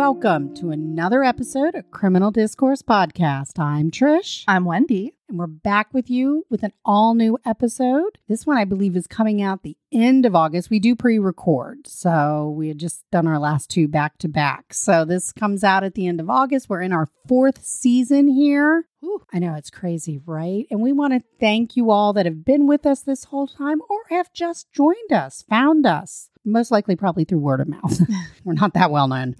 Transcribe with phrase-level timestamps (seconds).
[0.00, 3.58] welcome to another episode of Criminal Discourse Podcast.
[3.58, 5.12] I'm Trish, I'm Wendy.
[5.28, 8.16] and we're back with you with an all new episode.
[8.26, 10.70] This one, I believe, is coming out the end of August.
[10.70, 14.72] We do pre record, so we had just done our last two back to back.
[14.72, 16.70] So this comes out at the end of August.
[16.70, 18.86] We're in our fourth season here.
[19.04, 19.20] Ooh.
[19.34, 20.64] I know it's crazy, right?
[20.70, 23.82] And we want to thank you all that have been with us this whole time
[23.90, 26.30] or have just joined us, found us.
[26.42, 28.00] Most likely, probably through word of mouth.
[28.44, 29.36] We're not that well known.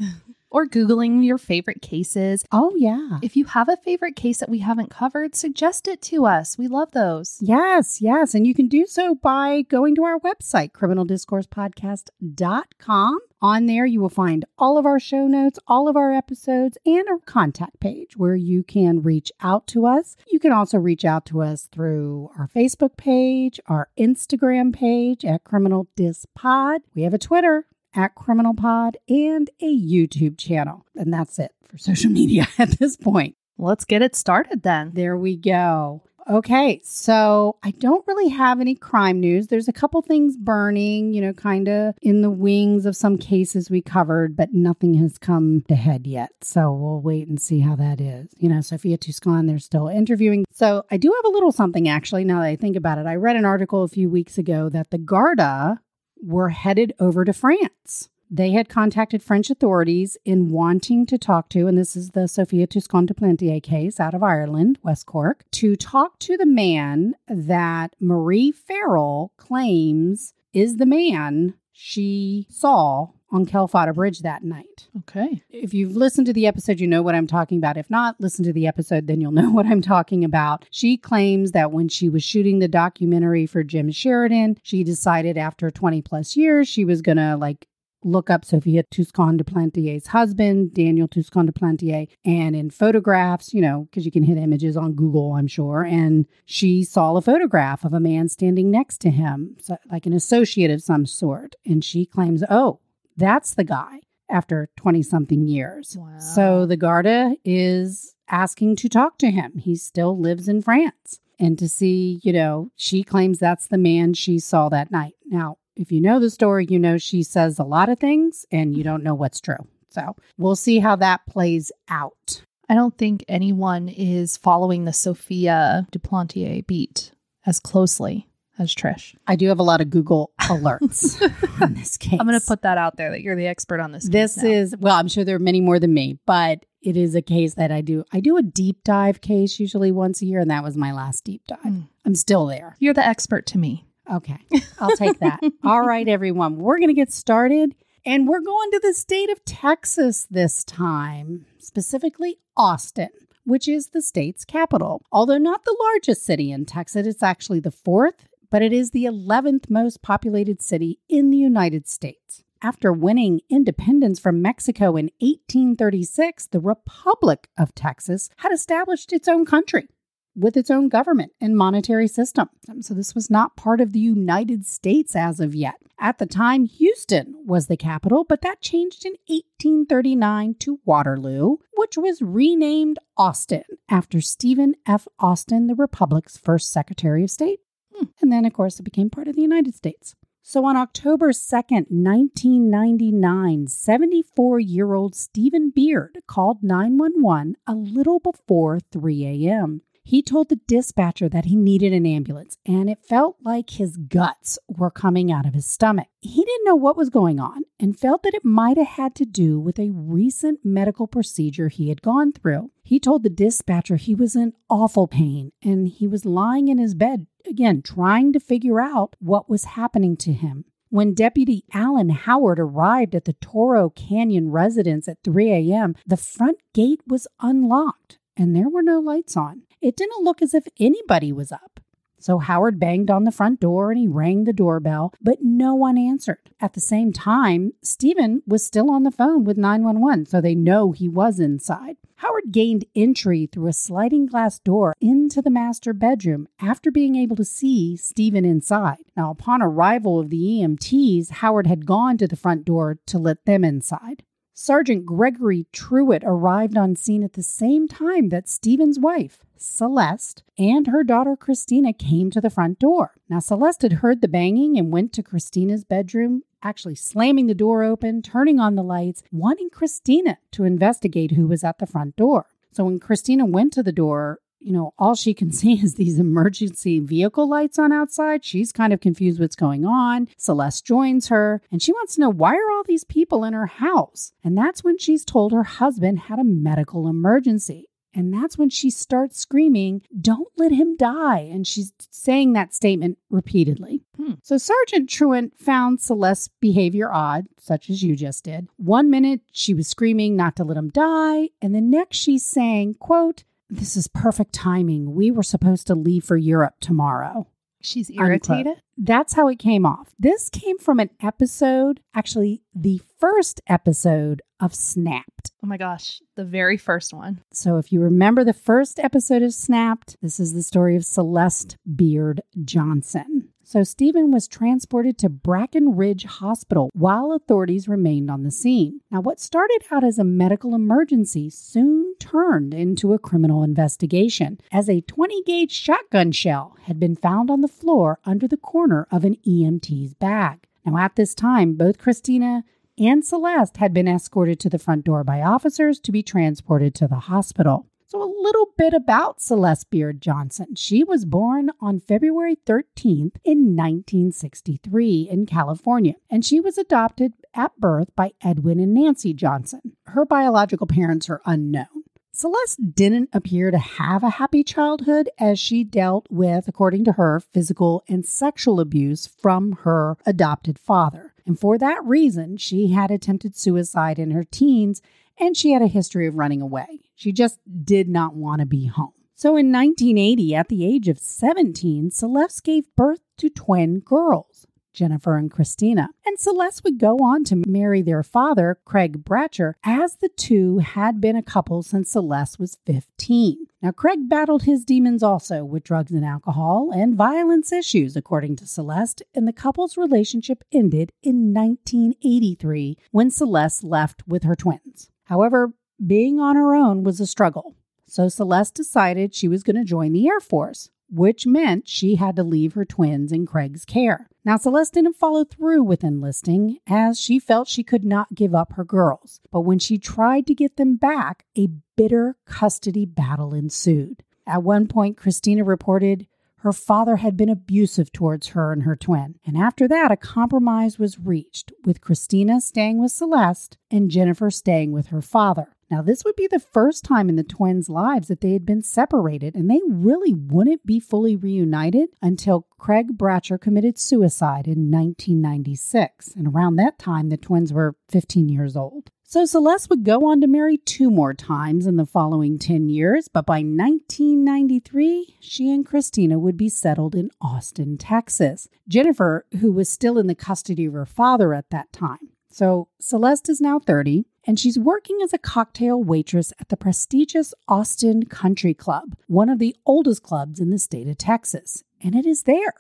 [0.51, 2.45] Or Googling your favorite cases.
[2.51, 3.21] Oh, yeah.
[3.23, 6.59] If you have a favorite case that we haven't covered, suggest it to us.
[6.59, 7.39] We love those.
[7.41, 8.35] Yes, yes.
[8.35, 13.19] And you can do so by going to our website, criminaldiscoursepodcast.com.
[13.43, 17.09] On there, you will find all of our show notes, all of our episodes, and
[17.09, 20.15] a contact page where you can reach out to us.
[20.31, 25.45] You can also reach out to us through our Facebook page, our Instagram page at
[25.45, 26.83] Criminal Dis Pod.
[26.95, 30.87] We have a Twitter at Criminal Pod and a YouTube channel.
[30.95, 33.37] And that's it for social media at this point.
[33.59, 34.93] Let's get it started then.
[34.95, 36.03] There we go.
[36.29, 39.49] Okay, so I don't really have any crime news.
[39.49, 43.69] There's a couple things burning, you know, kind of in the wings of some cases
[43.69, 46.31] we covered, but nothing has come to head yet.
[46.43, 48.29] So we'll wait and see how that is.
[48.37, 50.45] You know, Sophia Toscan, they're still interviewing.
[50.53, 53.07] So I do have a little something actually, now that I think about it.
[53.07, 55.81] I read an article a few weeks ago that the Garda
[56.23, 58.09] were headed over to France.
[58.33, 62.69] They had contacted French authorities in wanting to talk to, and this is the Sophia
[62.69, 67.97] Toscan du Plantier case out of Ireland, West Cork, to talk to the man that
[67.99, 74.89] Marie Farrell claims is the man she saw on Kealfadda Bridge that night.
[74.99, 75.43] Okay.
[75.51, 77.77] If you've listened to the episode, you know what I'm talking about.
[77.77, 80.65] If not, listen to the episode, then you'll know what I'm talking about.
[80.71, 85.71] She claims that when she was shooting the documentary for Jim Sheridan, she decided after
[85.71, 87.67] 20 plus years she was going to like
[88.03, 93.61] look up Sophia Toscan du Plantier's husband, Daniel Toscan du Plantier, and in photographs, you
[93.61, 97.85] know, because you can hit images on Google, I'm sure, and she saw a photograph
[97.85, 101.85] of a man standing next to him, so, like an associate of some sort, and
[101.85, 102.81] she claims, oh,
[103.21, 105.97] that's the guy after 20 something years.
[105.99, 106.19] Wow.
[106.19, 109.59] So the Garda is asking to talk to him.
[109.59, 111.21] He still lives in France.
[111.39, 115.15] And to see, you know, she claims that's the man she saw that night.
[115.27, 118.77] Now, if you know the story, you know she says a lot of things and
[118.77, 119.67] you don't know what's true.
[119.89, 122.43] So we'll see how that plays out.
[122.69, 127.13] I don't think anyone is following the Sophia Duplantier beat
[127.47, 128.29] as closely
[128.61, 129.15] as Trish.
[129.27, 131.21] I do have a lot of Google alerts
[131.63, 132.19] on this case.
[132.21, 134.09] I'm going to put that out there that you're the expert on this.
[134.09, 137.23] this is well i'm sure there are many more than me but it is a
[137.23, 140.51] case that i do i do a deep dive case usually once a year and
[140.51, 141.89] that was my last deep dive Mm.
[142.05, 143.87] i'm still there You're the expert to me.
[144.11, 144.39] okay
[144.79, 147.75] i'll take that all right everyone we're going to get started
[148.07, 153.11] and we're going to the state of texas this time specifically austin
[153.45, 157.71] which is the state's capital although not the largest city in texas it's actually the
[157.71, 163.41] fourth but it is the 11th most populated city in the united states after winning
[163.49, 169.89] independence from Mexico in 1836, the Republic of Texas had established its own country
[170.37, 172.49] with its own government and monetary system.
[172.81, 175.77] So this was not part of the United States as of yet.
[175.99, 181.99] At the time, Houston was the capital, but that changed in 1839 to Waterloo, which
[181.99, 185.07] was renamed Austin after Stephen F.
[185.19, 187.61] Austin, the Republic's first Secretary of State.
[188.01, 188.07] Hmm.
[188.21, 190.15] And then, of course, it became part of the United States.
[190.43, 198.81] So on October 2nd, 1999, 74 year old Stephen Beard called 911 a little before
[198.81, 199.83] 3 a.m.
[200.11, 204.59] He told the dispatcher that he needed an ambulance, and it felt like his guts
[204.67, 206.09] were coming out of his stomach.
[206.21, 209.25] He didn't know what was going on and felt that it might have had to
[209.25, 212.73] do with a recent medical procedure he had gone through.
[212.83, 216.97] He told the dispatcher he was in awful pain and he was lying in his
[216.97, 220.65] bed, again, trying to figure out what was happening to him.
[220.89, 226.59] When Deputy Alan Howard arrived at the Toro Canyon residence at 3 a.m., the front
[226.75, 229.65] gate was unlocked and there were no lights on.
[229.83, 231.79] It didn't look as if anybody was up.
[232.19, 235.99] So Howard banged on the front door and he rang the doorbell, but no one
[235.99, 236.51] answered.
[236.59, 240.93] At the same time, Stephen was still on the phone with 911, so they know
[240.93, 241.97] he was inside.
[242.17, 247.37] Howard gained entry through a sliding glass door into the master bedroom after being able
[247.37, 249.05] to see Stephen inside.
[249.17, 253.45] Now, upon arrival of the EMTs, Howard had gone to the front door to let
[253.45, 254.25] them inside.
[254.63, 260.89] Sergeant Gregory Truitt arrived on scene at the same time that Stephen's wife, Celeste, and
[260.89, 263.15] her daughter Christina came to the front door.
[263.27, 267.83] Now, Celeste had heard the banging and went to Christina's bedroom, actually slamming the door
[267.83, 272.49] open, turning on the lights, wanting Christina to investigate who was at the front door.
[272.71, 276.19] So when Christina went to the door, you know, all she can see is these
[276.19, 278.45] emergency vehicle lights on outside.
[278.45, 280.29] She's kind of confused what's going on.
[280.37, 283.67] Celeste joins her and she wants to know why are all these people in her
[283.67, 284.33] house?
[284.45, 287.87] And that's when she's told her husband had a medical emergency.
[288.13, 291.49] And that's when she starts screaming, Don't let him die.
[291.53, 294.03] And she's saying that statement repeatedly.
[294.17, 294.35] Hmm.
[294.43, 298.69] So Sergeant Truitt found Celeste's behavior odd, such as you just did.
[298.77, 302.95] One minute she was screaming not to let him die, and the next she's saying,
[302.95, 305.15] quote, this is perfect timing.
[305.15, 307.47] We were supposed to leave for Europe tomorrow.
[307.83, 308.67] She's irritated.
[308.67, 308.85] Unquote.
[308.99, 310.15] That's how it came off.
[310.19, 315.53] This came from an episode, actually, the first episode of Snapped.
[315.65, 317.41] Oh my gosh, the very first one.
[317.53, 321.79] So, if you remember the first episode of Snapped, this is the story of Celeste
[321.97, 323.50] Beard Johnson.
[323.71, 329.01] So Stephen was transported to Brackenridge Hospital while authorities remained on the scene.
[329.13, 334.89] Now, what started out as a medical emergency soon turned into a criminal investigation as
[334.89, 339.25] a 20 gauge shotgun shell had been found on the floor under the corner of
[339.25, 340.67] an EMT's bag.
[340.85, 342.65] Now, at this time, both Christina
[342.99, 347.07] and Celeste had been escorted to the front door by officers to be transported to
[347.07, 347.87] the hospital.
[348.11, 350.75] So, a little bit about Celeste Beard Johnson.
[350.75, 357.79] She was born on February 13th in 1963 in California, and she was adopted at
[357.79, 359.97] birth by Edwin and Nancy Johnson.
[360.07, 361.87] Her biological parents are unknown.
[362.33, 367.39] Celeste didn't appear to have a happy childhood as she dealt with, according to her,
[367.39, 371.33] physical and sexual abuse from her adopted father.
[371.47, 375.01] And for that reason, she had attempted suicide in her teens
[375.41, 377.01] and she had a history of running away.
[377.17, 379.15] She just did not want to be home.
[379.35, 385.39] So in 1980, at the age of 17, Celeste gave birth to twin girls, Jennifer
[385.39, 386.11] and Christina.
[386.27, 391.23] And Celeste would go on to marry their father, Craig Bratcher, as the two had
[391.23, 393.67] been a couple since Celeste was 15.
[393.81, 398.67] Now, Craig battled his demons also with drugs and alcohol and violence issues, according to
[398.67, 405.11] Celeste, and the couple's relationship ended in 1983 when Celeste left with her twins.
[405.31, 405.73] However,
[406.05, 407.77] being on her own was a struggle.
[408.07, 412.35] So Celeste decided she was going to join the Air Force, which meant she had
[412.35, 414.29] to leave her twins in Craig's care.
[414.45, 418.73] Now, Celeste didn't follow through with enlisting as she felt she could not give up
[418.73, 419.41] her girls.
[419.53, 424.25] But when she tried to get them back, a bitter custody battle ensued.
[424.49, 426.27] At one point, Christina reported
[426.61, 429.37] her father had been abusive towards her and her twin.
[429.47, 434.93] And after that, a compromise was reached, with Christina staying with Celeste and Jennifer staying
[434.93, 435.75] with her father.
[435.91, 438.83] Now, this would be the first time in the twins' lives that they had been
[438.83, 446.35] separated, and they really wouldn't be fully reunited until Craig Bratcher committed suicide in 1996.
[446.37, 449.11] And around that time, the twins were 15 years old.
[449.31, 453.29] So Celeste would go on to marry two more times in the following 10 years,
[453.29, 458.67] but by 1993, she and Christina would be settled in Austin, Texas.
[458.89, 462.31] Jennifer, who was still in the custody of her father at that time.
[462.51, 467.55] So Celeste is now 30 and she's working as a cocktail waitress at the prestigious
[467.69, 471.85] Austin Country Club, one of the oldest clubs in the state of Texas.
[472.03, 472.75] And it is there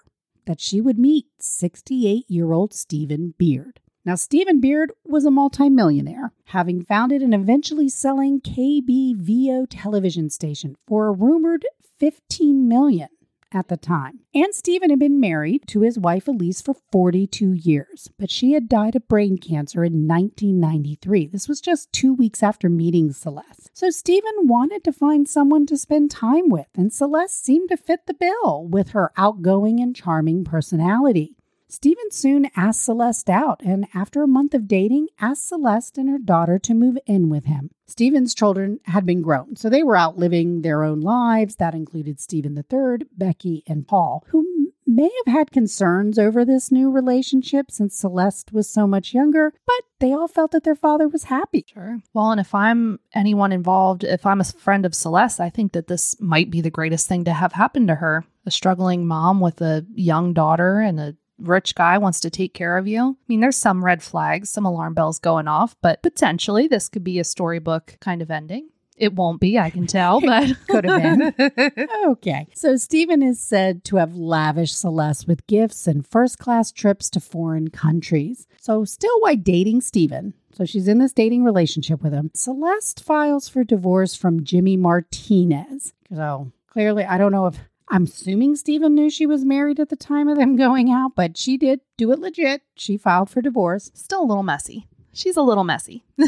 [0.46, 3.78] that she would meet 68 year old Stephen Beard.
[4.04, 11.08] Now, Stephen Beard was a multimillionaire, having founded and eventually selling KBVO television station for
[11.08, 11.66] a rumored
[11.98, 13.08] 15 million
[13.52, 14.20] at the time.
[14.34, 18.68] And Stephen had been married to his wife Elise for 42 years, but she had
[18.68, 21.26] died of brain cancer in 1993.
[21.26, 23.70] This was just two weeks after meeting Celeste.
[23.74, 28.06] So Stephen wanted to find someone to spend time with, and Celeste seemed to fit
[28.06, 31.36] the bill with her outgoing and charming personality.
[31.70, 36.18] Stephen soon asked Celeste out, and after a month of dating, asked Celeste and her
[36.18, 37.70] daughter to move in with him.
[37.86, 41.56] Stephen's children had been grown, so they were out living their own lives.
[41.56, 46.90] That included Stephen III, Becky, and Paul, who may have had concerns over this new
[46.90, 51.24] relationship since Celeste was so much younger, but they all felt that their father was
[51.24, 51.64] happy.
[51.72, 52.00] Sure.
[52.12, 55.86] Well, and if I'm anyone involved, if I'm a friend of Celeste, I think that
[55.86, 58.24] this might be the greatest thing to have happen to her.
[58.46, 62.76] A struggling mom with a young daughter and a rich guy wants to take care
[62.76, 63.16] of you.
[63.20, 67.04] I mean, there's some red flags, some alarm bells going off, but potentially this could
[67.04, 68.68] be a storybook kind of ending.
[68.96, 71.86] It won't be, I can tell, but Could have been.
[72.06, 72.46] Okay.
[72.54, 77.20] So Stephen is said to have lavished Celeste with gifts and first class trips to
[77.20, 78.46] foreign countries.
[78.60, 83.48] So, still why dating Stephen, so she's in this dating relationship with him, Celeste files
[83.48, 85.94] for divorce from Jimmy Martinez.
[86.14, 87.58] So, clearly, I don't know if
[87.90, 91.36] I'm assuming Stephen knew she was married at the time of them going out, but
[91.36, 92.62] she did do it legit.
[92.76, 93.90] She filed for divorce.
[93.94, 94.86] still a little messy.
[95.12, 96.04] She's a little messy.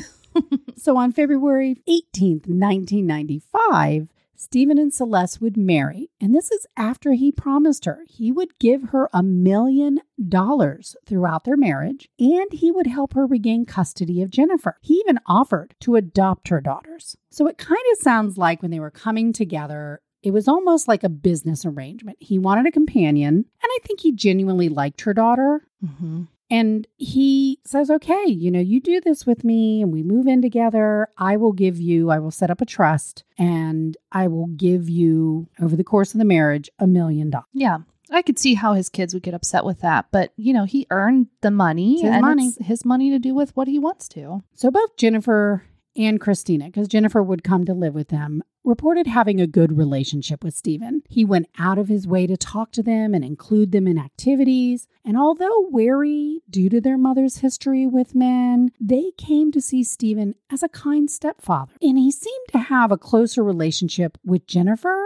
[0.82, 6.10] So on February 18th, 1995, Stephen and Celeste would marry.
[6.20, 11.44] And this is after he promised her he would give her a million dollars throughout
[11.44, 14.76] their marriage and he would help her regain custody of Jennifer.
[14.80, 17.16] He even offered to adopt her daughters.
[17.30, 21.02] So it kind of sounds like when they were coming together, it was almost like
[21.04, 22.18] a business arrangement.
[22.20, 25.66] He wanted a companion, and I think he genuinely liked her daughter.
[25.84, 26.22] Mm-hmm.
[26.50, 30.42] And he says, okay, you know, you do this with me and we move in
[30.42, 31.08] together.
[31.16, 35.48] I will give you, I will set up a trust and I will give you,
[35.62, 37.46] over the course of the marriage, a million dollars.
[37.54, 37.78] Yeah.
[38.10, 40.86] I could see how his kids would get upset with that, but you know, he
[40.90, 42.48] earned the money It's his money.
[42.48, 44.42] it's his money to do with what he wants to.
[44.54, 45.64] So both Jennifer
[45.96, 50.44] and Christina, because Jennifer would come to live with them, reported having a good relationship
[50.44, 51.02] with Stephen.
[51.08, 54.86] He went out of his way to talk to them and include them in activities.
[55.04, 60.34] And although wary due to their mother's history with men, they came to see Stephen
[60.50, 61.74] as a kind stepfather.
[61.82, 65.04] And he seemed to have a closer relationship with Jennifer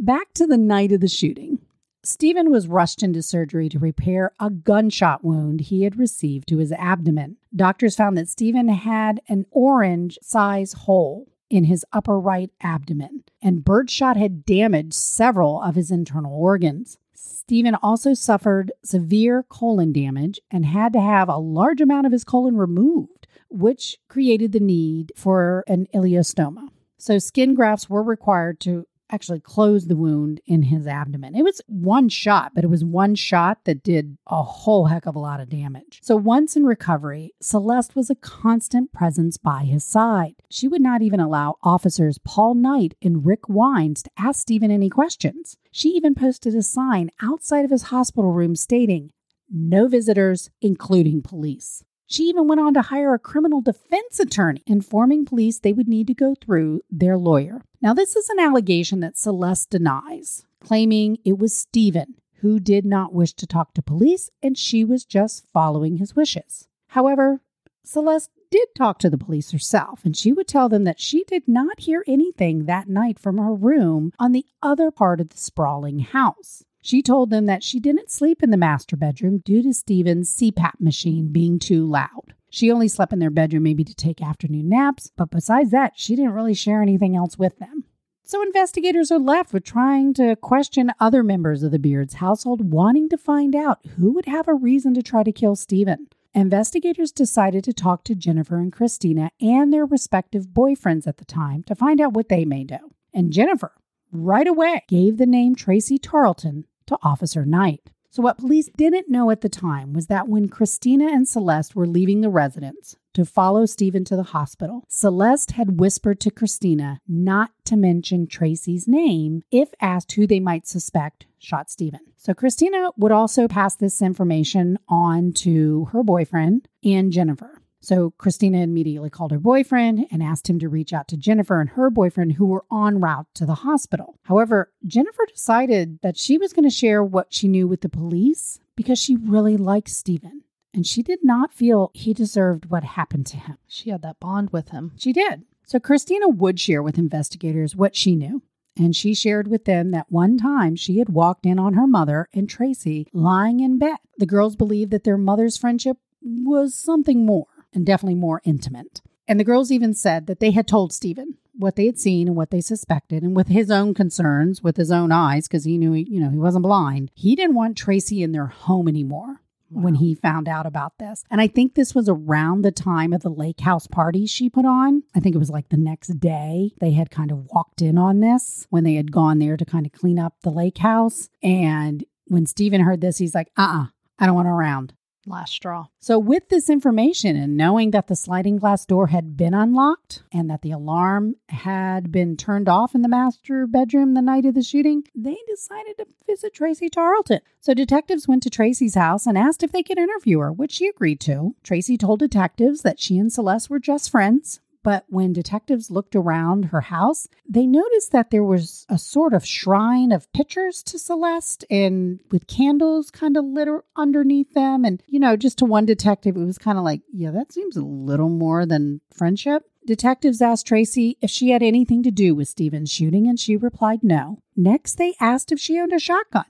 [0.00, 1.58] back to the night of the shooting.
[2.02, 6.72] Stephen was rushed into surgery to repair a gunshot wound he had received to his
[6.72, 7.36] abdomen.
[7.54, 13.64] Doctors found that Stephen had an orange size hole in his upper right abdomen, and
[13.64, 16.96] birdshot had damaged several of his internal organs.
[17.12, 22.24] Stephen also suffered severe colon damage and had to have a large amount of his
[22.24, 26.68] colon removed, which created the need for an ileostoma.
[27.00, 31.34] So, skin grafts were required to actually close the wound in his abdomen.
[31.34, 35.16] It was one shot, but it was one shot that did a whole heck of
[35.16, 36.00] a lot of damage.
[36.02, 40.34] So once in recovery, Celeste was a constant presence by his side.
[40.48, 44.88] She would not even allow officers Paul Knight and Rick Wines to ask Stephen any
[44.88, 45.56] questions.
[45.72, 49.10] She even posted a sign outside of his hospital room stating,
[49.50, 51.82] no visitors, including police.
[52.10, 56.08] She even went on to hire a criminal defense attorney, informing police they would need
[56.08, 57.62] to go through their lawyer.
[57.80, 63.14] Now, this is an allegation that Celeste denies, claiming it was Stephen who did not
[63.14, 66.66] wish to talk to police and she was just following his wishes.
[66.88, 67.42] However,
[67.84, 71.46] Celeste did talk to the police herself, and she would tell them that she did
[71.46, 76.00] not hear anything that night from her room on the other part of the sprawling
[76.00, 76.64] house.
[76.82, 80.80] She told them that she didn't sleep in the master bedroom due to Stephen's CPAP
[80.80, 82.34] machine being too loud.
[82.48, 86.16] She only slept in their bedroom maybe to take afternoon naps, but besides that, she
[86.16, 87.84] didn't really share anything else with them.
[88.24, 93.08] So investigators are left with trying to question other members of the Beards household, wanting
[93.08, 96.06] to find out who would have a reason to try to kill Stephen.
[96.32, 101.64] Investigators decided to talk to Jennifer and Christina and their respective boyfriends at the time
[101.64, 102.92] to find out what they may know.
[103.12, 103.72] And Jennifer,
[104.12, 107.90] right away, gave the name Tracy Tarlton to Officer Knight.
[108.12, 111.86] So, what police didn't know at the time was that when Christina and Celeste were
[111.86, 117.52] leaving the residence to follow Stephen to the hospital, Celeste had whispered to Christina not
[117.66, 122.00] to mention Tracy's name if asked who they might suspect shot Stephen.
[122.16, 127.59] So, Christina would also pass this information on to her boyfriend and Jennifer.
[127.80, 131.70] So Christina immediately called her boyfriend and asked him to reach out to Jennifer and
[131.70, 134.18] her boyfriend, who were en route to the hospital.
[134.24, 138.60] However, Jennifer decided that she was going to share what she knew with the police
[138.76, 140.42] because she really liked Stephen.
[140.72, 143.56] And she did not feel he deserved what happened to him.
[143.66, 144.92] She had that bond with him.
[144.96, 145.42] She did.
[145.64, 148.42] So Christina would share with investigators what she knew.
[148.76, 152.28] And she shared with them that one time she had walked in on her mother
[152.32, 153.98] and Tracy lying in bed.
[154.18, 159.00] The girls believed that their mother's friendship was something more and definitely more intimate.
[159.28, 162.36] And the girls even said that they had told Stephen what they had seen and
[162.36, 165.92] what they suspected, and with his own concerns, with his own eyes, because he knew,
[165.92, 169.40] he, you know, he wasn't blind, he didn't want Tracy in their home anymore.
[169.72, 169.82] Wow.
[169.82, 171.22] When he found out about this.
[171.30, 174.64] And I think this was around the time of the lake house party she put
[174.64, 175.04] on.
[175.14, 178.18] I think it was like the next day they had kind of walked in on
[178.18, 181.28] this when they had gone there to kind of clean up the lake house.
[181.40, 183.86] And when Stephen heard this, he's like, uh uh-uh, uh
[184.18, 184.92] I don't want her around.
[185.30, 185.86] Last straw.
[186.00, 190.50] So, with this information and knowing that the sliding glass door had been unlocked and
[190.50, 194.62] that the alarm had been turned off in the master bedroom the night of the
[194.62, 197.40] shooting, they decided to visit Tracy Tarlton.
[197.60, 200.88] So, detectives went to Tracy's house and asked if they could interview her, which she
[200.88, 201.54] agreed to.
[201.62, 206.66] Tracy told detectives that she and Celeste were just friends, but when detectives looked around
[206.66, 211.64] her house, they noticed that there was a sort of shrine of pictures to Celeste
[211.70, 214.84] and with candles kind of lit underneath them.
[214.84, 217.76] And, you know, just to one detective, it was kind of like, yeah, that seems
[217.76, 219.64] a little more than friendship.
[219.86, 224.02] Detectives asked Tracy if she had anything to do with Stephen's shooting, and she replied
[224.02, 224.42] no.
[224.54, 226.44] Next, they asked if she owned a shotgun.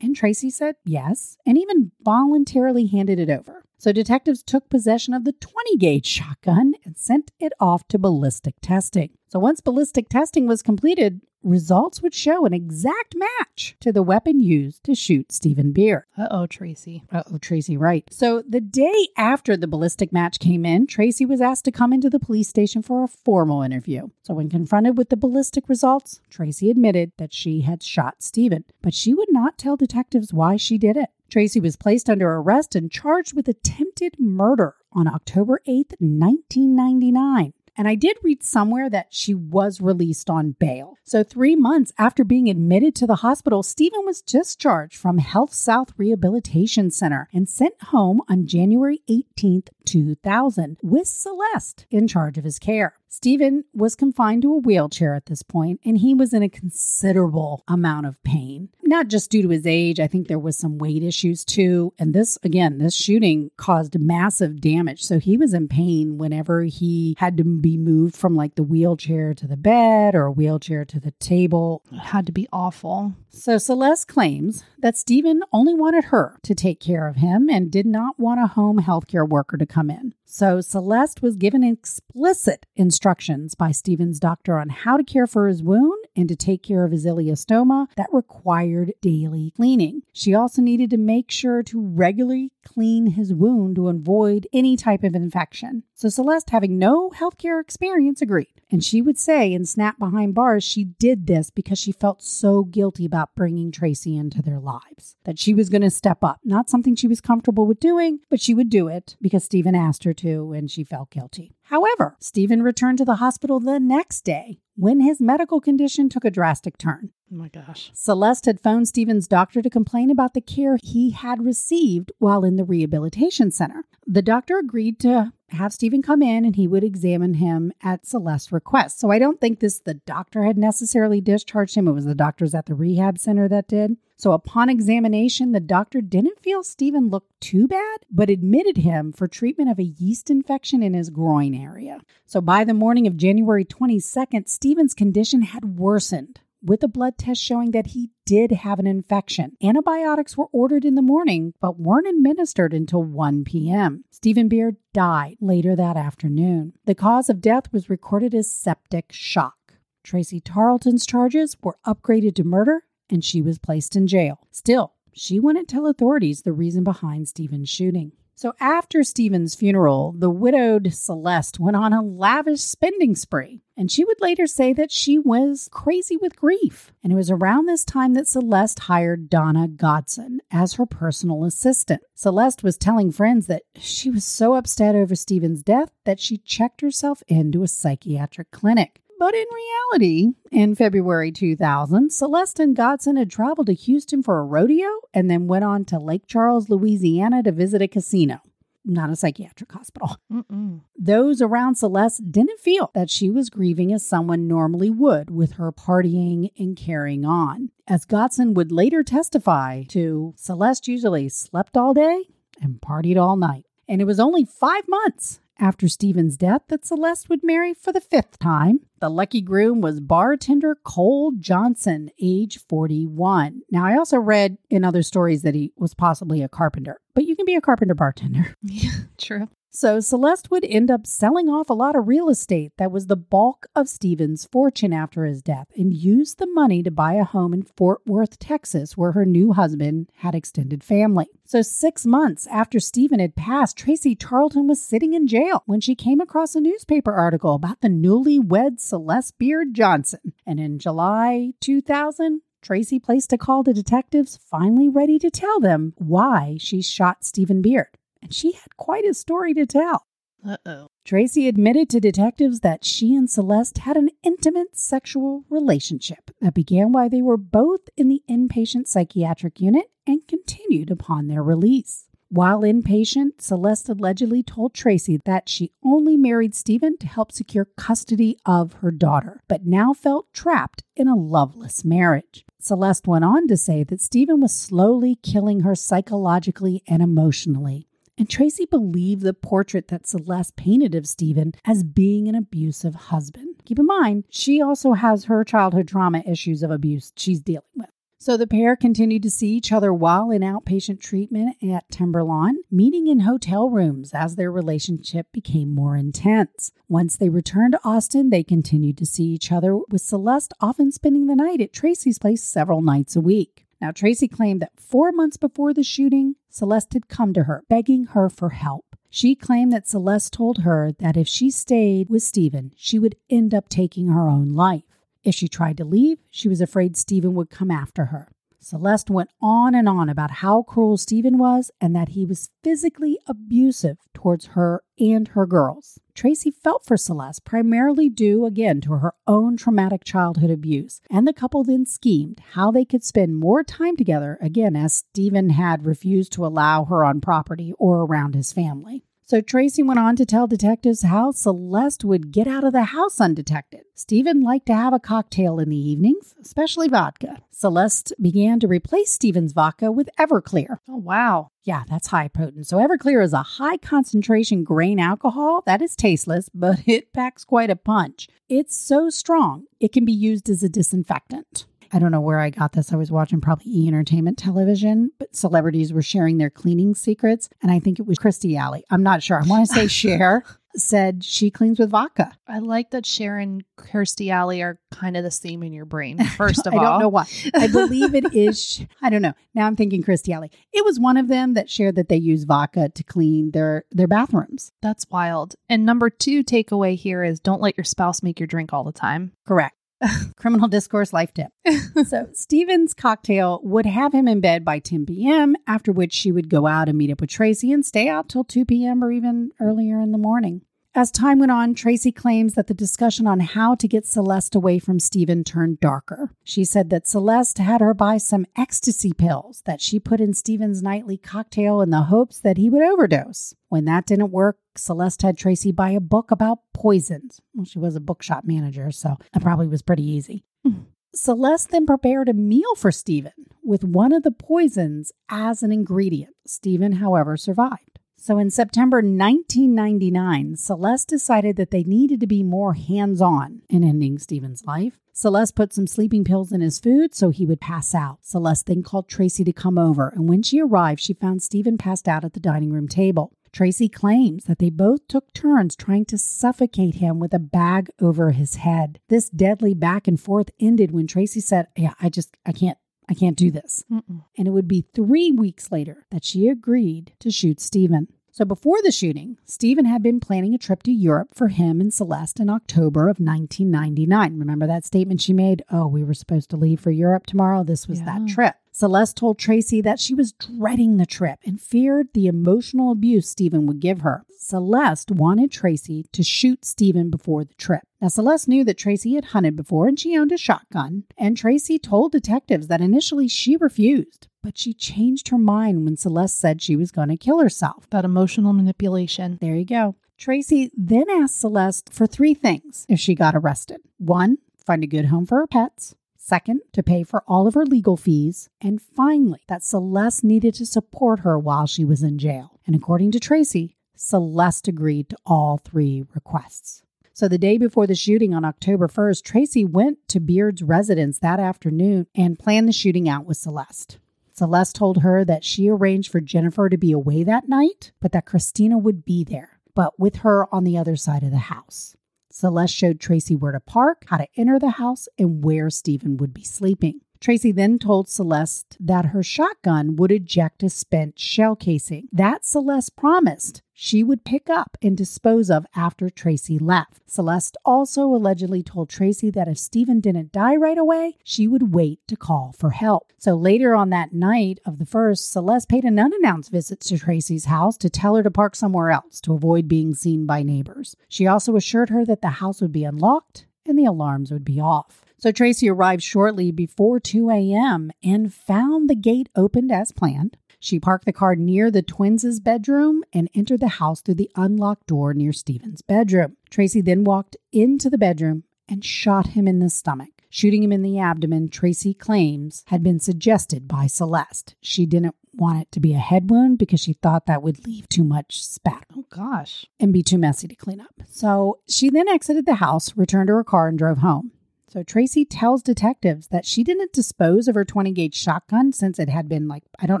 [0.00, 3.64] And Tracy said yes, and even voluntarily handed it over.
[3.84, 8.54] So detectives took possession of the 20 gauge shotgun and sent it off to ballistic
[8.62, 9.10] testing.
[9.34, 14.40] So once ballistic testing was completed, results would show an exact match to the weapon
[14.40, 16.06] used to shoot Stephen Beer.
[16.16, 17.02] Uh oh, Tracy.
[17.10, 18.04] Uh oh, Tracy, right.
[18.12, 22.08] So the day after the ballistic match came in, Tracy was asked to come into
[22.08, 24.06] the police station for a formal interview.
[24.22, 28.94] So when confronted with the ballistic results, Tracy admitted that she had shot Stephen, but
[28.94, 31.08] she would not tell detectives why she did it.
[31.28, 37.52] Tracy was placed under arrest and charged with attempted murder on October 8, 1999.
[37.76, 40.94] And I did read somewhere that she was released on bail.
[41.04, 45.92] So, three months after being admitted to the hospital, Stephen was discharged from Health South
[45.96, 52.58] Rehabilitation Center and sent home on January 18th, 2000, with Celeste in charge of his
[52.58, 52.94] care.
[53.14, 57.62] Stephen was confined to a wheelchair at this point, and he was in a considerable
[57.68, 58.68] amount of pain.
[58.82, 61.94] Not just due to his age, I think there was some weight issues too.
[61.96, 65.02] And this, again, this shooting caused massive damage.
[65.04, 69.32] So he was in pain whenever he had to be moved from like the wheelchair
[69.34, 71.84] to the bed or a wheelchair to the table.
[71.92, 73.14] It had to be awful.
[73.28, 77.86] So Celeste claims that Stephen only wanted her to take care of him and did
[77.86, 80.14] not want a home healthcare worker to come in.
[80.26, 85.62] So Celeste was given explicit instructions by Stephen's doctor on how to care for his
[85.62, 90.02] wound and to take care of his ileostoma that required daily cleaning.
[90.12, 95.04] She also needed to make sure to regularly clean his wound to avoid any type
[95.04, 95.84] of infection.
[96.04, 98.60] So Celeste, having no healthcare experience, agreed.
[98.70, 102.62] And she would say in Snapped Behind Bars, she did this because she felt so
[102.62, 106.40] guilty about bringing Tracy into their lives, that she was going to step up.
[106.44, 110.04] Not something she was comfortable with doing, but she would do it because Stephen asked
[110.04, 111.54] her to and she felt guilty.
[111.62, 116.30] However, Stephen returned to the hospital the next day when his medical condition took a
[116.30, 117.12] drastic turn.
[117.34, 117.90] Oh my gosh.
[117.94, 122.54] Celeste had phoned Stephen's doctor to complain about the care he had received while in
[122.54, 123.82] the rehabilitation center.
[124.06, 128.52] The doctor agreed to have Stephen come in and he would examine him at Celeste's
[128.52, 129.00] request.
[129.00, 131.88] So I don't think this the doctor had necessarily discharged him.
[131.88, 133.96] It was the doctors at the rehab center that did.
[134.16, 139.26] So upon examination, the doctor didn't feel Stephen looked too bad, but admitted him for
[139.26, 141.98] treatment of a yeast infection in his groin area.
[142.26, 147.42] So by the morning of January 22nd, Stephen's condition had worsened with a blood test
[147.42, 149.52] showing that he did have an infection.
[149.62, 154.04] Antibiotics were ordered in the morning, but weren't administered until 1 p.m.
[154.10, 156.72] Stephen Beard died later that afternoon.
[156.86, 159.74] The cause of death was recorded as septic shock.
[160.02, 164.46] Tracy Tarlton's charges were upgraded to murder, and she was placed in jail.
[164.50, 168.12] Still, she wouldn't tell authorities the reason behind Stephen's shooting.
[168.36, 173.62] So after Stephen's funeral, the widowed Celeste went on a lavish spending spree.
[173.76, 176.92] And she would later say that she was crazy with grief.
[177.02, 182.02] And it was around this time that Celeste hired Donna Godson as her personal assistant.
[182.14, 186.80] Celeste was telling friends that she was so upset over Stephen's death that she checked
[186.80, 189.00] herself into a psychiatric clinic.
[189.24, 194.44] But in reality, in February 2000, Celeste and Godson had traveled to Houston for a
[194.44, 198.42] rodeo and then went on to Lake Charles, Louisiana to visit a casino.
[198.84, 200.18] Not a psychiatric hospital.
[200.30, 200.82] Mm-mm.
[200.98, 205.72] Those around Celeste didn't feel that she was grieving as someone normally would with her
[205.72, 207.70] partying and carrying on.
[207.88, 212.24] As Godson would later testify to, Celeste usually slept all day
[212.60, 213.64] and partied all night.
[213.88, 218.00] And it was only five months after Stephen's death that Celeste would marry for the
[218.00, 218.80] fifth time.
[219.00, 223.62] The lucky groom was bartender Cole Johnson, age 41.
[223.70, 227.36] Now, I also read in other stories that he was possibly a carpenter, but you
[227.36, 228.54] can be a carpenter bartender.
[228.62, 229.48] Yeah, true.
[229.76, 233.16] So Celeste would end up selling off a lot of real estate that was the
[233.16, 237.52] bulk of Stephen's fortune after his death and used the money to buy a home
[237.52, 241.26] in Fort Worth, Texas, where her new husband had extended family.
[241.44, 245.96] So, six months after Stephen had passed, Tracy Tarlton was sitting in jail when she
[245.96, 250.34] came across a newspaper article about the newlywed Celeste Beard Johnson.
[250.46, 255.94] And in July 2000, Tracy placed a call to detectives, finally ready to tell them
[255.98, 260.06] why she shot Stephen Beard and she had quite a story to tell.
[260.46, 260.88] Uh oh.
[261.04, 266.92] Tracy admitted to detectives that she and Celeste had an intimate sexual relationship that began
[266.92, 272.06] while they were both in the inpatient psychiatric unit and continued upon their release.
[272.30, 278.36] While inpatient, Celeste allegedly told Tracy that she only married Stephen to help secure custody
[278.44, 282.44] of her daughter, but now felt trapped in a loveless marriage.
[282.60, 288.28] Celeste went on to say that Stephen was slowly killing her psychologically and emotionally, and
[288.28, 293.56] Tracy believed the portrait that Celeste painted of Stephen as being an abusive husband.
[293.64, 297.90] Keep in mind, she also has her childhood trauma issues of abuse she's dealing with.
[298.24, 303.06] So the pair continued to see each other while in outpatient treatment at Timberlawn, meeting
[303.06, 306.72] in hotel rooms as their relationship became more intense.
[306.88, 311.26] Once they returned to Austin, they continued to see each other, with Celeste often spending
[311.26, 313.63] the night at Tracy's place several nights a week.
[313.80, 318.06] Now, Tracy claimed that four months before the shooting, Celeste had come to her, begging
[318.06, 318.96] her for help.
[319.10, 323.54] She claimed that Celeste told her that if she stayed with Stephen, she would end
[323.54, 324.84] up taking her own life.
[325.22, 328.33] If she tried to leave, she was afraid Stephen would come after her.
[328.64, 333.18] Celeste went on and on about how cruel Stephen was and that he was physically
[333.26, 335.98] abusive towards her and her girls.
[336.14, 341.32] Tracy felt for Celeste primarily due again to her own traumatic childhood abuse, and the
[341.32, 346.32] couple then schemed how they could spend more time together again as Stephen had refused
[346.32, 349.04] to allow her on property or around his family.
[349.26, 353.22] So Tracy went on to tell detectives how Celeste would get out of the house
[353.22, 353.84] undetected.
[353.94, 357.38] Stephen liked to have a cocktail in the evenings, especially vodka.
[357.50, 360.78] Celeste began to replace Stephen's vodka with Everclear.
[360.90, 361.48] Oh, wow.
[361.62, 362.66] Yeah, that's high potent.
[362.66, 367.70] So Everclear is a high concentration grain alcohol that is tasteless, but it packs quite
[367.70, 368.28] a punch.
[368.50, 371.64] It's so strong, it can be used as a disinfectant.
[371.94, 372.92] I don't know where I got this.
[372.92, 377.48] I was watching probably E Entertainment Television, but celebrities were sharing their cleaning secrets.
[377.62, 378.84] And I think it was Kirstie Alley.
[378.90, 379.40] I'm not sure.
[379.40, 380.42] I want to say Cher
[380.76, 382.36] said she cleans with vodka.
[382.48, 386.18] I like that Cher and Kirstie Alley are kind of the same in your brain,
[386.36, 386.84] first of I all.
[386.84, 387.26] I don't know why.
[387.54, 388.84] I believe it is.
[389.00, 389.34] I don't know.
[389.54, 390.50] Now I'm thinking Kirstie Alley.
[390.72, 394.08] It was one of them that shared that they use vodka to clean their their
[394.08, 394.72] bathrooms.
[394.82, 395.54] That's wild.
[395.68, 398.90] And number two takeaway here is don't let your spouse make your drink all the
[398.90, 399.30] time.
[399.46, 399.76] Correct.
[400.36, 401.52] Criminal discourse life tip.
[402.06, 406.48] so Stephen's cocktail would have him in bed by 10 p.m., after which she would
[406.48, 409.02] go out and meet up with Tracy and stay out till 2 p.m.
[409.02, 410.62] or even earlier in the morning.
[410.96, 414.78] As time went on, Tracy claims that the discussion on how to get Celeste away
[414.78, 416.30] from Stephen turned darker.
[416.44, 420.84] She said that Celeste had her buy some ecstasy pills that she put in Stephen's
[420.84, 423.56] nightly cocktail in the hopes that he would overdose.
[423.70, 427.40] When that didn't work, Celeste had Tracy buy a book about poisons.
[427.54, 430.44] Well, she was a bookshop manager, so that probably was pretty easy.
[431.12, 433.32] Celeste then prepared a meal for Stephen
[433.64, 436.36] with one of the poisons as an ingredient.
[436.46, 437.93] Stephen, however, survived.
[438.26, 443.84] So in September 1999, Celeste decided that they needed to be more hands on in
[443.84, 444.98] ending Stephen's life.
[445.12, 448.20] Celeste put some sleeping pills in his food so he would pass out.
[448.22, 452.08] Celeste then called Tracy to come over, and when she arrived, she found Stephen passed
[452.08, 453.34] out at the dining room table.
[453.52, 458.30] Tracy claims that they both took turns trying to suffocate him with a bag over
[458.30, 459.00] his head.
[459.08, 462.78] This deadly back and forth ended when Tracy said, Yeah, I just, I can't.
[463.08, 463.84] I can't do this.
[463.90, 464.24] Mm-mm.
[464.38, 468.08] And it would be three weeks later that she agreed to shoot Stephen.
[468.34, 471.94] So before the shooting, Stephen had been planning a trip to Europe for him and
[471.94, 474.40] Celeste in October of 1999.
[474.40, 475.62] Remember that statement she made?
[475.70, 477.62] Oh, we were supposed to leave for Europe tomorrow.
[477.62, 478.56] This was that trip.
[478.72, 483.66] Celeste told Tracy that she was dreading the trip and feared the emotional abuse Stephen
[483.66, 484.24] would give her.
[484.36, 487.82] Celeste wanted Tracy to shoot Stephen before the trip.
[488.00, 491.78] Now, Celeste knew that Tracy had hunted before and she owned a shotgun, and Tracy
[491.78, 496.76] told detectives that initially she refused, but she changed her mind when Celeste said she
[496.76, 497.88] was going to kill herself.
[497.88, 499.38] That emotional manipulation.
[499.40, 499.96] There you go.
[500.18, 505.06] Tracy then asked Celeste for three things if she got arrested one, find a good
[505.06, 505.94] home for her pets.
[506.16, 508.50] Second, to pay for all of her legal fees.
[508.60, 512.60] And finally, that Celeste needed to support her while she was in jail.
[512.66, 516.82] And according to Tracy, Celeste agreed to all three requests.
[517.14, 521.40] So the day before the shooting on October 1st, Tracy went to Beard's residence that
[521.40, 523.98] afternoon and planned the shooting out with Celeste.
[524.36, 528.26] Celeste told her that she arranged for Jennifer to be away that night, but that
[528.26, 531.94] Christina would be there, but with her on the other side of the house.
[532.32, 536.34] Celeste showed Tracy where to park, how to enter the house, and where Stephen would
[536.34, 537.00] be sleeping.
[537.24, 542.06] Tracy then told Celeste that her shotgun would eject a spent shell casing.
[542.12, 547.00] That Celeste promised she would pick up and dispose of after Tracy left.
[547.06, 551.98] Celeste also allegedly told Tracy that if Stephen didn't die right away, she would wait
[552.08, 553.10] to call for help.
[553.16, 557.46] So later on that night of the first, Celeste paid an unannounced visit to Tracy's
[557.46, 560.94] house to tell her to park somewhere else to avoid being seen by neighbors.
[561.08, 564.60] She also assured her that the house would be unlocked and the alarms would be
[564.60, 565.03] off.
[565.24, 567.90] So Tracy arrived shortly before 2 a.m.
[568.02, 570.36] and found the gate opened as planned.
[570.60, 574.86] She parked the car near the twins' bedroom and entered the house through the unlocked
[574.86, 576.36] door near Stephen's bedroom.
[576.50, 580.10] Tracy then walked into the bedroom and shot him in the stomach.
[580.28, 584.56] Shooting him in the abdomen, Tracy claims, had been suggested by Celeste.
[584.60, 587.88] She didn't want it to be a head wound because she thought that would leave
[587.88, 589.64] too much spat Oh, gosh.
[589.80, 591.02] and be too messy to clean up.
[591.08, 594.32] So she then exited the house, returned to her car, and drove home.
[594.74, 599.08] So Tracy tells detectives that she didn't dispose of her 20 gauge shotgun since it
[599.08, 600.00] had been like, I don't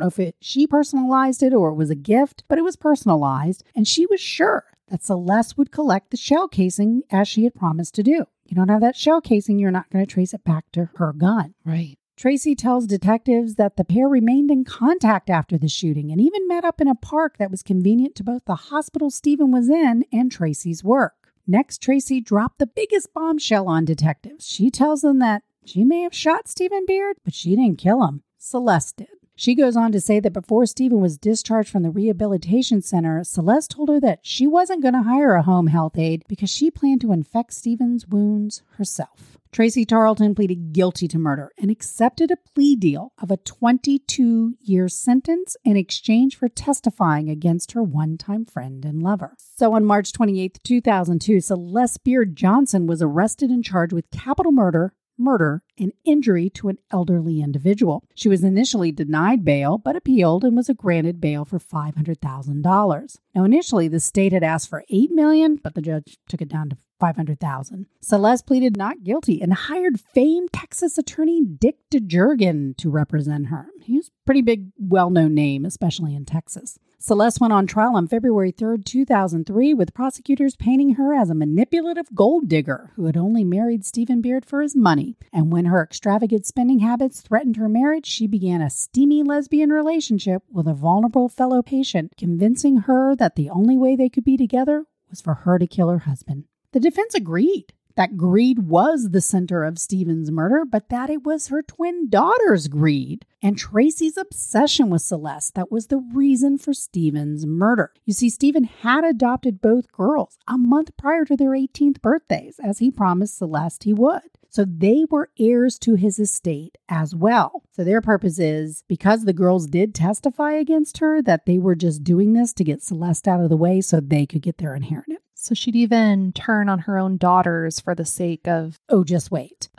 [0.00, 3.62] know if it, she personalized it or it was a gift, but it was personalized.
[3.76, 7.94] And she was sure that Celeste would collect the shell casing as she had promised
[7.94, 8.24] to do.
[8.46, 11.12] You don't have that shell casing, you're not going to trace it back to her
[11.12, 11.54] gun.
[11.64, 11.96] Right.
[12.16, 16.64] Tracy tells detectives that the pair remained in contact after the shooting and even met
[16.64, 20.32] up in a park that was convenient to both the hospital Stephen was in and
[20.32, 21.23] Tracy's work.
[21.46, 24.46] Next, Tracy dropped the biggest bombshell on detectives.
[24.46, 28.22] She tells them that she may have shot Stephen Beard, but she didn't kill him.
[28.38, 29.08] Celeste did.
[29.36, 33.72] She goes on to say that before Stephen was discharged from the rehabilitation center, Celeste
[33.72, 37.00] told her that she wasn't going to hire a home health aide because she planned
[37.00, 39.38] to infect Stephen's wounds herself.
[39.54, 44.88] Tracy Tarlton pleaded guilty to murder and accepted a plea deal of a 22 year
[44.88, 49.36] sentence in exchange for testifying against her one time friend and lover.
[49.38, 54.92] So on March 28, 2002, Celeste Beard Johnson was arrested and charged with capital murder
[55.16, 58.02] murder, and injury to an elderly individual.
[58.16, 63.16] She was initially denied bail, but appealed and was granted bail for $500,000.
[63.34, 66.70] Now, initially, the state had asked for 8 million, but the judge took it down
[66.70, 67.84] to 500,000.
[68.00, 73.66] Celeste pleaded not guilty and hired famed Texas attorney Dick DeGuerin to represent her.
[73.82, 76.78] He's a pretty big, well-known name, especially in Texas.
[76.98, 82.06] Celeste went on trial on February 3, 2003, with prosecutors painting her as a manipulative
[82.14, 85.18] gold digger who had only married Stephen Beard for his money.
[85.30, 90.42] And when her extravagant spending habits threatened her marriage, she began a steamy lesbian relationship
[90.50, 94.86] with a vulnerable fellow patient, convincing her that the only way they could be together
[95.10, 96.44] was for her to kill her husband.
[96.74, 101.46] The defense agreed that greed was the center of Stephen's murder, but that it was
[101.46, 107.46] her twin daughter's greed and Tracy's obsession with Celeste that was the reason for Stephen's
[107.46, 107.92] murder.
[108.04, 112.80] You see, Stephen had adopted both girls a month prior to their 18th birthdays, as
[112.80, 114.22] he promised Celeste he would.
[114.48, 117.62] So they were heirs to his estate as well.
[117.70, 122.02] So their purpose is because the girls did testify against her that they were just
[122.02, 125.20] doing this to get Celeste out of the way so they could get their inheritance.
[125.44, 128.80] So she'd even turn on her own daughters for the sake of.
[128.88, 129.68] Oh, just wait.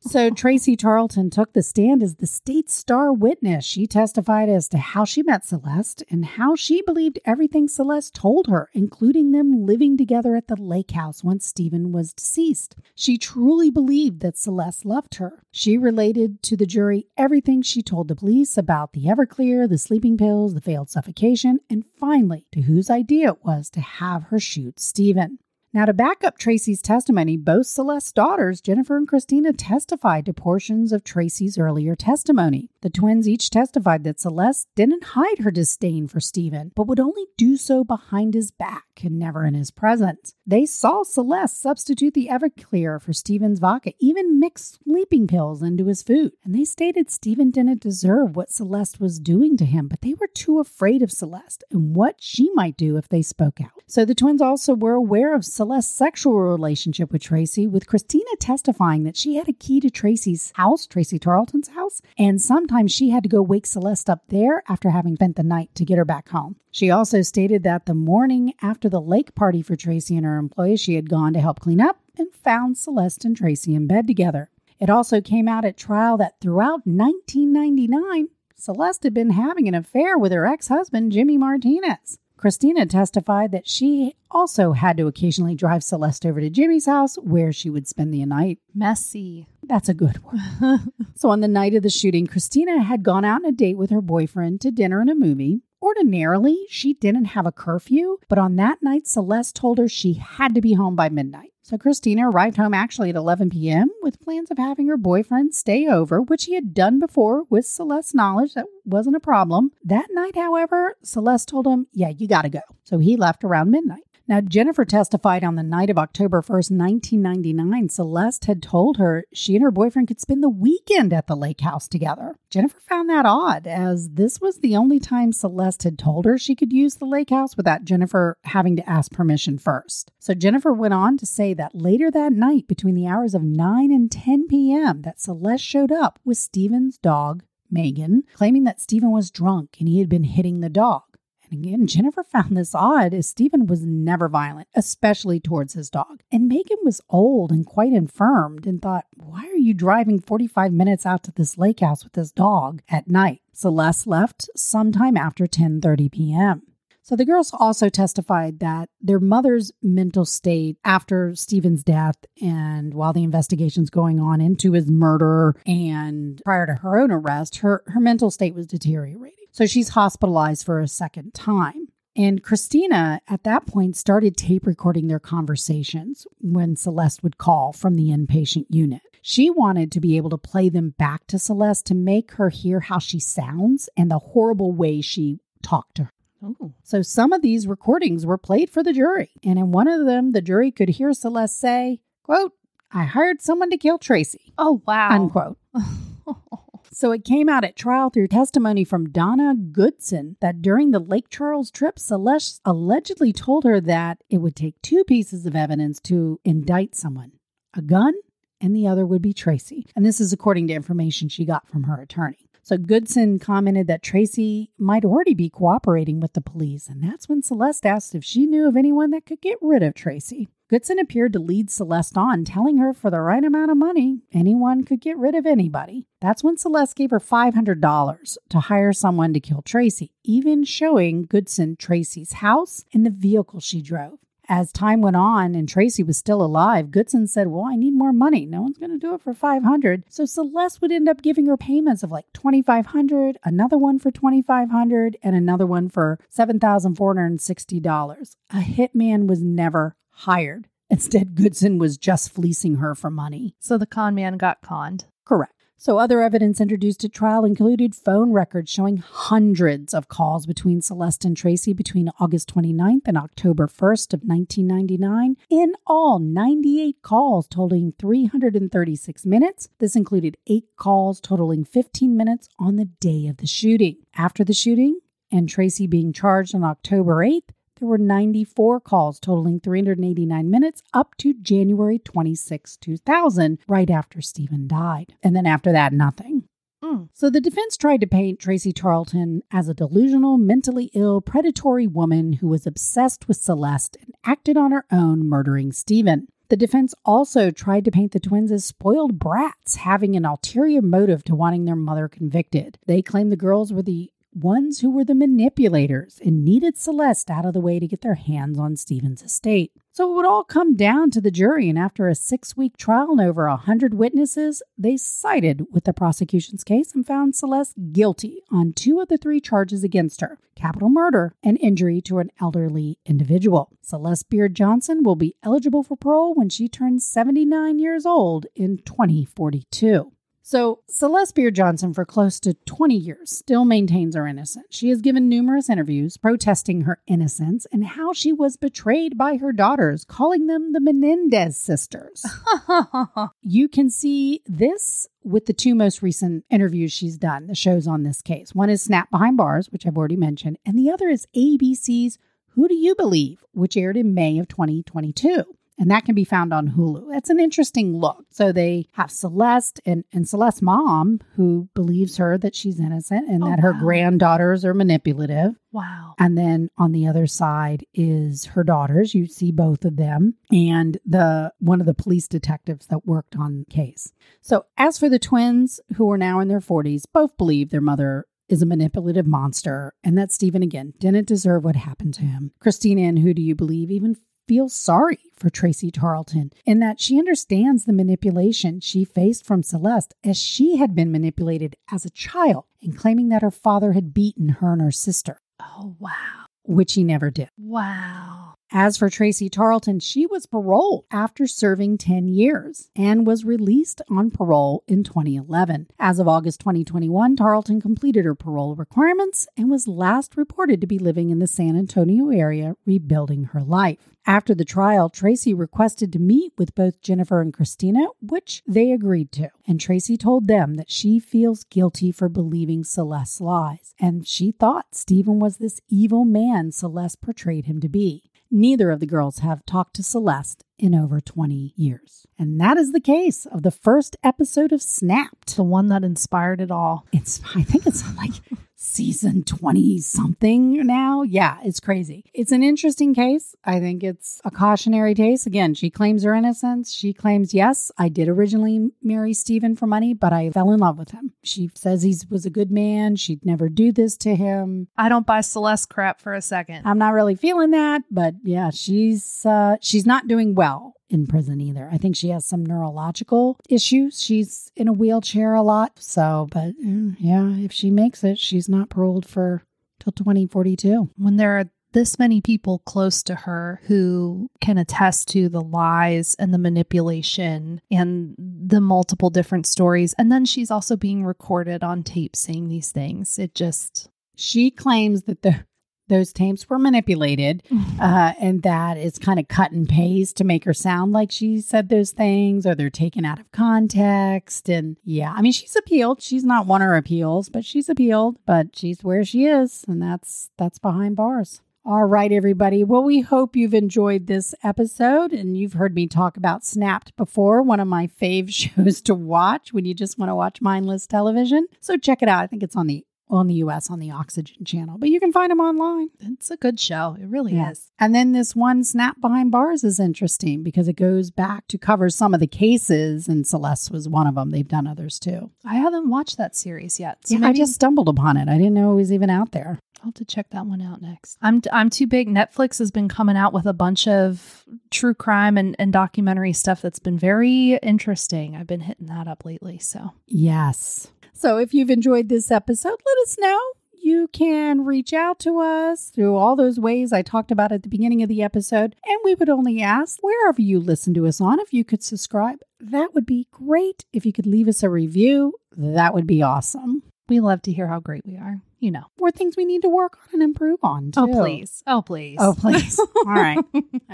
[0.00, 3.64] so Tracy Tarlton took the stand as the state's star witness.
[3.64, 8.46] She testified as to how she met Celeste and how she believed everything Celeste told
[8.48, 12.76] her, including them living together at the lake house once Stephen was deceased.
[12.94, 15.42] She truly believed that Celeste loved her.
[15.50, 20.16] She related to the jury everything she told the police about the Everclear, the sleeping
[20.16, 24.80] pills, the failed suffocation, and finally to whose idea it was to have her shoot
[24.80, 25.38] Stephen.
[25.70, 30.92] Now, to back up Tracy's testimony, both Celeste's daughters, Jennifer and Christina, testified to portions
[30.92, 32.70] of Tracy's earlier testimony.
[32.80, 37.24] The twins each testified that Celeste didn't hide her disdain for Stephen, but would only
[37.36, 40.34] do so behind his back and never in his presence.
[40.46, 46.04] They saw Celeste substitute the Everclear for Stephen's vodka, even mix sleeping pills into his
[46.04, 46.32] food.
[46.44, 50.28] And they stated Stephen didn't deserve what Celeste was doing to him, but they were
[50.28, 53.82] too afraid of Celeste and what she might do if they spoke out.
[53.88, 59.02] So the twins also were aware of Celeste's sexual relationship with Tracy, with Christina testifying
[59.02, 63.22] that she had a key to Tracy's house, Tracy Tarlton's house, and sometimes she had
[63.22, 66.28] to go wake Celeste up there after having spent the night to get her back
[66.28, 66.56] home.
[66.70, 70.80] She also stated that the morning after the lake party for Tracy and her employees,
[70.80, 74.50] she had gone to help clean up and found Celeste and Tracy in bed together.
[74.78, 80.18] It also came out at trial that throughout 1999, Celeste had been having an affair
[80.18, 82.18] with her ex husband, Jimmy Martinez.
[82.36, 87.52] Christina testified that she also had to occasionally drive Celeste over to Jimmy's house where
[87.52, 88.58] she would spend the night.
[88.74, 89.46] Messy.
[89.68, 90.92] That's a good one.
[91.14, 93.90] so, on the night of the shooting, Christina had gone out on a date with
[93.90, 95.62] her boyfriend to dinner and a movie.
[95.80, 100.54] Ordinarily, she didn't have a curfew, but on that night, Celeste told her she had
[100.54, 101.52] to be home by midnight.
[101.62, 103.90] So Christina arrived home actually at 11 p.m.
[104.00, 108.14] with plans of having her boyfriend stay over, which he had done before with Celeste's
[108.14, 109.72] knowledge that wasn't a problem.
[109.84, 112.62] That night, however, Celeste told him, Yeah, you gotta go.
[112.84, 114.07] So he left around midnight.
[114.28, 117.88] Now, Jennifer testified on the night of October 1st, 1999.
[117.88, 121.62] Celeste had told her she and her boyfriend could spend the weekend at the lake
[121.62, 122.34] house together.
[122.50, 126.54] Jennifer found that odd, as this was the only time Celeste had told her she
[126.54, 130.12] could use the lake house without Jennifer having to ask permission first.
[130.18, 133.90] So Jennifer went on to say that later that night, between the hours of 9
[133.90, 139.30] and 10 p.m., that Celeste showed up with Stephen's dog, Megan, claiming that Stephen was
[139.30, 141.04] drunk and he had been hitting the dog.
[141.50, 146.22] And again, Jennifer found this odd as Stephen was never violent, especially towards his dog.
[146.30, 151.06] And Megan was old and quite infirmed and thought, why are you driving 45 minutes
[151.06, 153.40] out to this lake house with this dog at night?
[153.52, 156.62] Celeste left sometime after 10:30 p.m.
[157.02, 163.14] So the girls also testified that their mother's mental state after Stephen's death and while
[163.14, 167.98] the investigation's going on into his murder and prior to her own arrest, her, her
[167.98, 169.37] mental state was deteriorating.
[169.52, 171.88] So she's hospitalized for a second time.
[172.16, 177.94] And Christina, at that point, started tape recording their conversations when Celeste would call from
[177.94, 179.02] the inpatient unit.
[179.22, 182.80] She wanted to be able to play them back to Celeste to make her hear
[182.80, 186.12] how she sounds and the horrible way she talked to her.
[186.42, 186.72] Oh.
[186.82, 189.30] So some of these recordings were played for the jury.
[189.44, 192.52] And in one of them, the jury could hear Celeste say, quote,
[192.92, 195.10] I hired someone to kill Tracy, Oh, wow.
[195.10, 195.58] unquote.
[196.98, 201.28] So it came out at trial through testimony from Donna Goodson that during the Lake
[201.30, 206.40] Charles trip, Celeste allegedly told her that it would take two pieces of evidence to
[206.44, 207.30] indict someone
[207.72, 208.14] a gun,
[208.60, 209.86] and the other would be Tracy.
[209.94, 212.48] And this is according to information she got from her attorney.
[212.64, 217.44] So Goodson commented that Tracy might already be cooperating with the police, and that's when
[217.44, 220.48] Celeste asked if she knew of anyone that could get rid of Tracy.
[220.68, 224.84] Goodson appeared to lead Celeste on, telling her for the right amount of money, anyone
[224.84, 226.06] could get rid of anybody.
[226.20, 231.76] That's when Celeste gave her $500 to hire someone to kill Tracy, even showing Goodson
[231.76, 234.18] Tracy's house and the vehicle she drove.
[234.46, 238.12] As time went on and Tracy was still alive, Goodson said, Well, I need more
[238.12, 238.44] money.
[238.44, 241.56] No one's going to do it for 500 So Celeste would end up giving her
[241.56, 248.36] payments of like 2500 another one for 2500 and another one for $7,460.
[248.50, 250.68] A hitman was never hired.
[250.90, 253.54] Instead, Goodson was just fleecing her for money.
[253.60, 255.04] So the con man got conned.
[255.24, 255.52] Correct.
[255.80, 261.24] So, other evidence introduced at trial included phone records showing hundreds of calls between Celeste
[261.24, 265.36] and Tracy between August 29th and October 1st of 1999.
[265.48, 269.68] In all, 98 calls totaling 336 minutes.
[269.78, 273.98] This included eight calls totaling 15 minutes on the day of the shooting.
[274.16, 274.98] After the shooting,
[275.30, 281.16] and Tracy being charged on October 8th, there were 94 calls totaling 389 minutes up
[281.18, 285.14] to January 26, 2000, right after Stephen died.
[285.22, 286.44] And then after that, nothing.
[286.82, 287.08] Mm.
[287.12, 292.34] So the defense tried to paint Tracy Tarlton as a delusional, mentally ill, predatory woman
[292.34, 296.28] who was obsessed with Celeste and acted on her own, murdering Stephen.
[296.50, 301.22] The defense also tried to paint the twins as spoiled brats, having an ulterior motive
[301.24, 302.78] to wanting their mother convicted.
[302.86, 307.46] They claimed the girls were the ones who were the manipulators and needed Celeste out
[307.46, 309.72] of the way to get their hands on Stephen's estate.
[309.92, 313.10] So it would all come down to the jury, and after a six week trial
[313.10, 318.42] and over a hundred witnesses, they sided with the prosecution's case and found Celeste guilty
[318.50, 322.98] on two of the three charges against her capital murder and injury to an elderly
[323.06, 323.72] individual.
[323.82, 328.78] Celeste Beard Johnson will be eligible for parole when she turns 79 years old in
[328.78, 330.12] 2042.
[330.50, 334.64] So, Celeste Beard Johnson, for close to 20 years, still maintains her innocence.
[334.70, 339.52] She has given numerous interviews protesting her innocence and how she was betrayed by her
[339.52, 342.24] daughters, calling them the Menendez sisters.
[343.42, 348.04] you can see this with the two most recent interviews she's done, the shows on
[348.04, 348.54] this case.
[348.54, 352.16] One is Snapped Behind Bars, which I've already mentioned, and the other is ABC's
[352.52, 355.44] Who Do You Believe, which aired in May of 2022
[355.78, 357.16] and that can be found on Hulu.
[357.16, 358.24] It's an interesting look.
[358.30, 363.44] So they have Celeste and, and Celeste's mom, who believes her that she's innocent and
[363.44, 363.80] Oh, that her wow.
[363.80, 365.54] granddaughters are manipulative.
[365.72, 366.14] Wow.
[366.18, 369.14] And then on the other side is her daughters.
[369.14, 373.58] You see both of them and the one of the police detectives that worked on
[373.58, 374.12] the case.
[374.40, 378.24] So as for the twins who are now in their 40s, both believe their mother
[378.48, 382.50] is a manipulative monster and that Stephen again didn't deserve what happened to him.
[382.60, 384.16] Christina and who do you believe even
[384.48, 390.14] feels sorry for Tracy Tarlton in that she understands the manipulation she faced from Celeste
[390.24, 394.48] as she had been manipulated as a child in claiming that her father had beaten
[394.48, 396.46] her and her sister Oh, wow.
[396.64, 397.50] which he never did.
[397.58, 398.47] Wow.
[398.70, 404.30] As for Tracy Tarlton, she was paroled after serving 10 years and was released on
[404.30, 405.86] parole in 2011.
[405.98, 410.98] As of August 2021, Tarlton completed her parole requirements and was last reported to be
[410.98, 414.10] living in the San Antonio area, rebuilding her life.
[414.26, 419.32] After the trial, Tracy requested to meet with both Jennifer and Christina, which they agreed
[419.32, 419.48] to.
[419.66, 424.94] And Tracy told them that she feels guilty for believing Celeste's lies, and she thought
[424.94, 428.24] Stephen was this evil man Celeste portrayed him to be.
[428.50, 432.26] Neither of the girls have talked to Celeste in over 20 years.
[432.38, 435.56] And that is the case of the first episode of Snapped.
[435.56, 437.06] The one that inspired it all.
[437.12, 438.32] It's, I think it's like
[438.80, 441.22] season 20 something now.
[441.22, 442.24] Yeah, it's crazy.
[442.32, 443.56] It's an interesting case.
[443.64, 445.46] I think it's a cautionary case.
[445.46, 446.92] Again, she claims her innocence.
[446.92, 450.96] She claims, yes, I did originally marry Stephen for money, but I fell in love
[450.96, 451.32] with him.
[451.42, 453.16] She says he was a good man.
[453.16, 454.86] She'd never do this to him.
[454.96, 456.86] I don't buy Celeste crap for a second.
[456.86, 461.60] I'm not really feeling that, but yeah, she's uh, she's not doing well in prison
[461.60, 461.88] either.
[461.92, 464.22] I think she has some neurological issues.
[464.22, 465.92] She's in a wheelchair a lot.
[465.98, 469.62] So, but mm, yeah, if she makes it, she's not paroled for
[470.00, 471.10] till 2042.
[471.16, 476.36] when there are this many people close to her who can attest to the lies
[476.38, 480.14] and the manipulation and the multiple different stories.
[480.18, 483.38] And then she's also being recorded on tape saying these things.
[483.38, 485.64] It just, She claims that the
[486.08, 487.62] those tapes were manipulated
[488.00, 491.60] uh, and that it's kind of cut and paste to make her sound like she
[491.60, 494.68] said those things or they're taken out of context.
[494.68, 496.22] And yeah, I mean, she's appealed.
[496.22, 499.84] She's not won her appeals, but she's appealed, but she's where she is.
[499.86, 501.60] And that's, that's behind bars.
[501.90, 502.84] All right, everybody.
[502.84, 507.62] Well, we hope you've enjoyed this episode and you've heard me talk about Snapped before,
[507.62, 511.66] one of my fave shows to watch when you just want to watch mindless television.
[511.80, 512.42] So check it out.
[512.42, 515.32] I think it's on the on the US on the Oxygen channel, but you can
[515.32, 516.08] find them online.
[516.20, 517.16] It's a good show.
[517.20, 517.70] It really Yeah.
[517.70, 517.90] is.
[517.98, 522.08] And then this one Snapped Behind Bars is interesting because it goes back to cover
[522.10, 524.50] some of the cases, and Celeste was one of them.
[524.50, 525.50] They've done others too.
[525.64, 527.18] I haven't watched that series yet.
[527.26, 528.48] So yeah, I just stumbled upon it.
[528.48, 529.78] I didn't know it was even out there.
[530.00, 531.38] I'll have to check that one out next.
[531.42, 532.28] I'm I'm too big.
[532.28, 536.80] Netflix has been coming out with a bunch of true crime and, and documentary stuff
[536.80, 538.54] that's been very interesting.
[538.54, 539.78] I've been hitting that up lately.
[539.80, 541.08] So Yes.
[541.38, 543.60] So if you've enjoyed this episode, let us know.
[543.92, 547.88] You can reach out to us through all those ways I talked about at the
[547.88, 548.96] beginning of the episode.
[549.06, 552.58] And we would only ask wherever you listen to us on, if you could subscribe,
[552.80, 554.04] that would be great.
[554.12, 557.04] If you could leave us a review, that would be awesome.
[557.28, 558.60] we love to hear how great we are.
[558.80, 559.04] You know.
[559.20, 561.12] Or things we need to work on and improve on.
[561.16, 561.84] Oh please.
[561.86, 562.36] Oh please.
[562.40, 562.98] Oh, please.
[563.16, 563.58] All right.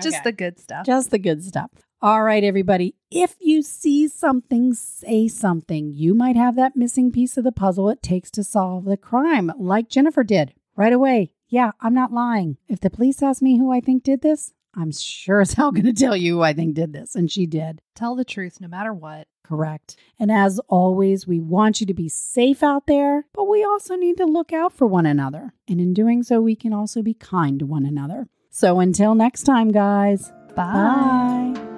[0.03, 0.21] Just Okay.
[0.25, 0.85] the good stuff.
[0.85, 1.71] Just the good stuff.
[2.05, 2.97] All right, everybody.
[3.11, 5.95] If you see something, say something.
[5.95, 9.51] You might have that missing piece of the puzzle it takes to solve the crime,
[9.59, 11.33] like Jennifer did right away.
[11.49, 12.59] Yeah, I'm not lying.
[12.69, 15.87] If the police ask me who I think did this, I'm sure as hell going
[15.87, 17.15] to tell you who I think did this.
[17.15, 17.81] And she did.
[17.95, 19.27] Tell the truth no matter what.
[19.43, 19.97] Correct.
[20.21, 24.19] And as always, we want you to be safe out there, but we also need
[24.19, 25.55] to look out for one another.
[25.67, 28.29] And in doing so, we can also be kind to one another.
[28.51, 31.55] So until next time, guys, Bye.
[31.55, 31.74] bye.